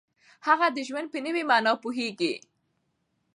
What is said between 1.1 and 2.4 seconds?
په نوې معنا پوهیږي.